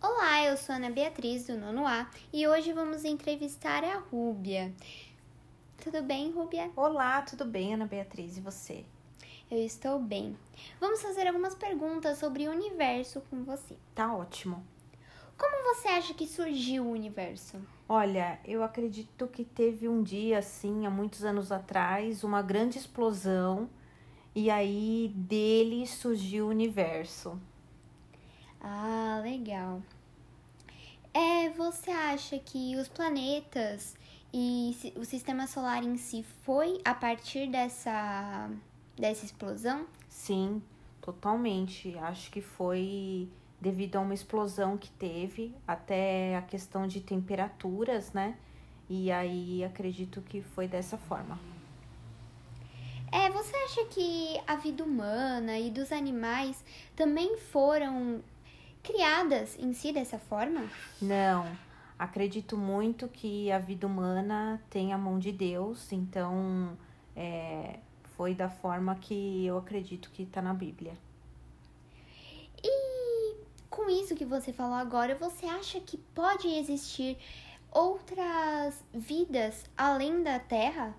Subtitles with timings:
[0.00, 4.72] Olá, eu sou Ana Beatriz do Nono A e hoje vamos entrevistar a Rúbia.
[5.82, 6.70] Tudo bem, Rúbia?
[6.76, 8.84] Olá, tudo bem, Ana Beatriz, e você?
[9.50, 10.36] Eu estou bem.
[10.80, 13.76] Vamos fazer algumas perguntas sobre o universo com você.
[13.92, 14.64] Tá ótimo.
[15.36, 17.60] Como você acha que surgiu o universo?
[17.88, 23.68] Olha, eu acredito que teve um dia, assim, há muitos anos atrás, uma grande explosão
[24.32, 27.36] e aí dele surgiu o universo.
[28.60, 29.82] Ah, legal.
[31.14, 33.96] É, você acha que os planetas
[34.32, 38.50] e o sistema solar em si foi a partir dessa
[38.96, 39.86] dessa explosão?
[40.08, 40.62] Sim,
[41.00, 41.96] totalmente.
[41.98, 43.28] Acho que foi
[43.60, 48.36] devido a uma explosão que teve, até a questão de temperaturas, né?
[48.88, 51.38] E aí acredito que foi dessa forma.
[53.10, 56.62] É, você acha que a vida humana e dos animais
[56.94, 58.22] também foram
[58.88, 60.66] criadas em si dessa forma?
[61.00, 61.46] Não.
[61.98, 66.76] Acredito muito que a vida humana tem a mão de Deus, então
[67.14, 67.80] é,
[68.16, 70.96] foi da forma que eu acredito que está na Bíblia.
[72.64, 73.36] E
[73.68, 77.18] com isso que você falou agora, você acha que pode existir
[77.70, 80.94] outras vidas além da Terra?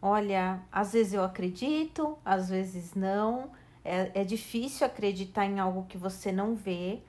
[0.00, 3.50] Olha, às vezes eu acredito, às vezes não.
[3.84, 7.00] É, é difícil acreditar em algo que você não vê,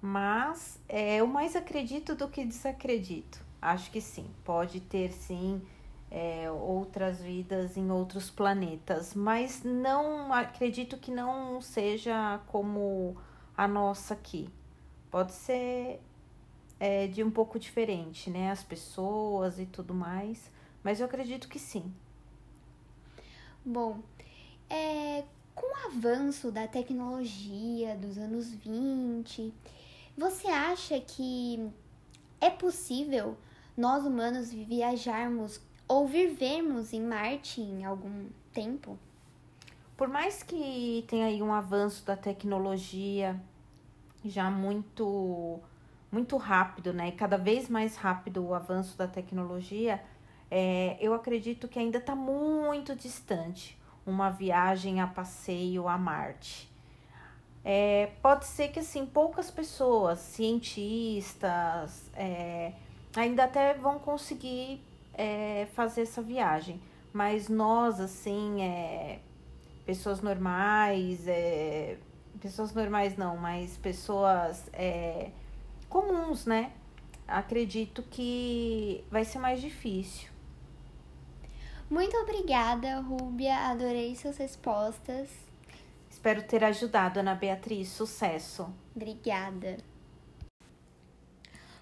[0.00, 3.44] mas é, eu mais acredito do que desacredito.
[3.60, 5.60] Acho que sim, pode ter sim
[6.10, 13.16] é, outras vidas em outros planetas, mas não acredito que não seja como
[13.56, 14.48] a nossa aqui.
[15.10, 16.00] Pode ser
[16.78, 18.50] é, de um pouco diferente, né?
[18.50, 20.50] As pessoas e tudo mais,
[20.82, 21.92] mas eu acredito que sim.
[23.64, 23.98] Bom,
[24.70, 25.24] é,
[25.56, 29.52] com o avanço da tecnologia dos anos 20,
[30.16, 31.72] você acha que
[32.40, 33.36] é possível
[33.76, 38.98] nós humanos viajarmos ou vivermos em Marte em algum tempo?
[39.96, 43.40] Por mais que tenha aí um avanço da tecnologia
[44.24, 45.58] já muito
[46.12, 47.10] muito rápido, né?
[47.12, 50.02] Cada vez mais rápido o avanço da tecnologia,
[50.50, 56.70] é, eu acredito que ainda está muito distante uma viagem a passeio a Marte.
[57.64, 62.72] É, pode ser que assim poucas pessoas, cientistas, é,
[63.16, 64.80] ainda até vão conseguir
[65.12, 66.80] é, fazer essa viagem,
[67.12, 69.18] mas nós assim, é,
[69.84, 71.98] pessoas normais, é,
[72.40, 75.30] pessoas normais não, mas pessoas é,
[75.88, 76.70] comuns, né?
[77.26, 80.35] Acredito que vai ser mais difícil.
[81.88, 83.54] Muito obrigada, Rúbia.
[83.70, 85.28] Adorei suas respostas.
[86.10, 87.88] Espero ter ajudado, Ana Beatriz.
[87.88, 88.68] Sucesso.
[88.94, 89.76] Obrigada.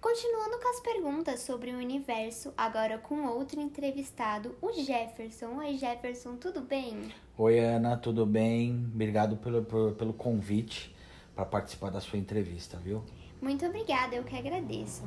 [0.00, 5.56] Continuando com as perguntas sobre o universo, agora com outro entrevistado, o Jefferson.
[5.56, 7.12] Oi, Jefferson, tudo bem?
[7.36, 8.88] Oi, Ana, tudo bem?
[8.94, 10.94] Obrigado pelo, pelo, pelo convite
[11.34, 13.02] para participar da sua entrevista, viu?
[13.42, 15.02] Muito obrigada, eu que agradeço.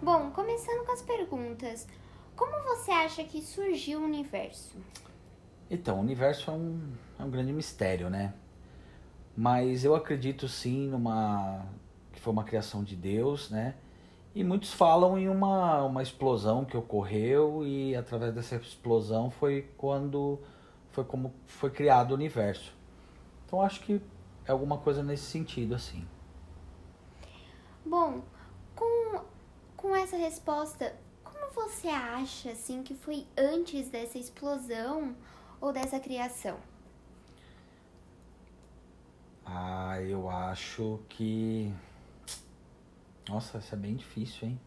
[0.00, 1.88] Bom, começando com as perguntas,
[2.36, 4.76] como você acha que surgiu o universo?
[5.70, 8.34] Então, o universo é um, é um grande mistério, né?
[9.36, 11.64] Mas eu acredito sim numa
[12.12, 13.74] que foi uma criação de Deus, né?
[14.34, 20.38] E muitos falam em uma, uma explosão que ocorreu e através dessa explosão foi quando
[20.90, 22.74] foi como foi criado o universo.
[23.46, 24.00] Então acho que
[24.46, 26.06] é alguma coisa nesse sentido assim.
[27.84, 28.22] Bom,
[28.74, 29.20] com,
[29.76, 30.94] com essa resposta,
[31.54, 35.14] você acha assim que foi antes dessa explosão
[35.60, 36.58] ou dessa criação?
[39.44, 41.72] Ah, eu acho que
[43.28, 44.60] Nossa, isso é bem difícil, hein?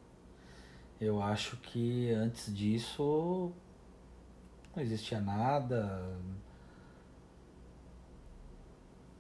[1.00, 3.52] Eu acho que antes disso
[4.76, 6.18] não existia nada.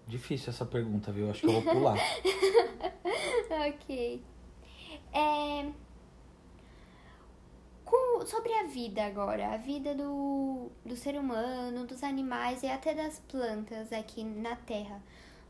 [0.07, 1.29] Difícil essa pergunta, viu?
[1.29, 1.97] Acho que eu vou pular.
[3.67, 4.23] ok.
[5.11, 5.71] É,
[7.85, 12.93] com, sobre a vida agora, a vida do, do ser humano, dos animais e até
[12.93, 15.01] das plantas aqui na Terra.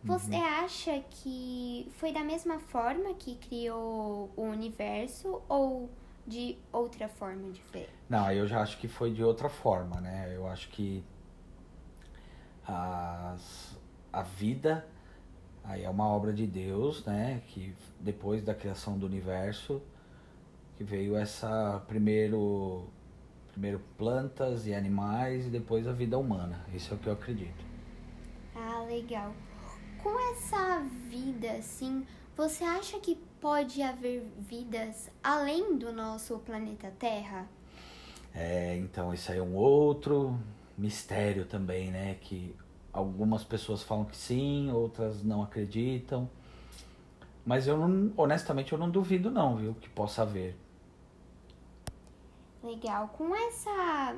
[0.03, 0.63] Você uhum.
[0.63, 5.89] acha que foi da mesma forma que criou o universo ou
[6.27, 7.89] de outra forma diferente?
[8.07, 10.31] Não, eu já acho que foi de outra forma, né?
[10.35, 11.03] Eu acho que
[12.67, 13.75] as,
[14.13, 14.85] a vida
[15.63, 17.41] aí é uma obra de Deus, né?
[17.47, 19.81] Que depois da criação do universo
[20.77, 22.87] que veio essa primeiro
[23.51, 26.65] primeiro plantas e animais e depois a vida humana.
[26.73, 27.65] Isso é o que eu acredito.
[28.55, 29.33] Ah, legal.
[29.97, 32.05] Com essa vida assim,
[32.37, 37.47] Você acha que pode haver vidas além do nosso planeta Terra?
[38.33, 40.37] É, então isso aí é um outro
[40.77, 42.15] mistério também, né?
[42.21, 42.55] Que
[42.91, 46.29] algumas pessoas falam que sim, outras não acreditam.
[47.45, 50.55] Mas eu não, honestamente, eu não duvido não, viu, que possa haver.
[52.65, 53.09] Legal.
[53.09, 54.17] Com essa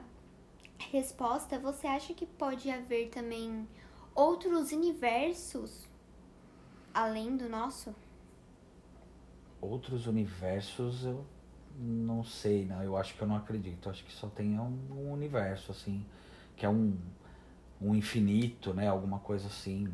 [0.89, 3.67] resposta, você acha que pode haver também
[4.15, 5.85] outros universos
[6.93, 7.93] além do nosso?
[9.59, 11.25] Outros universos eu
[11.77, 12.81] não sei, não.
[12.81, 13.87] Eu acho que eu não acredito.
[13.87, 16.05] Eu acho que só tem um, um universo, assim,
[16.55, 16.97] que é um,
[17.81, 18.87] um infinito, né?
[18.87, 19.93] Alguma coisa assim,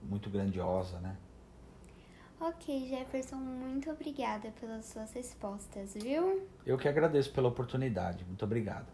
[0.00, 1.16] muito grandiosa, né?
[2.46, 6.46] Ok, Jefferson, muito obrigada pelas suas respostas, viu?
[6.66, 8.22] Eu que agradeço pela oportunidade.
[8.26, 8.86] Muito obrigado.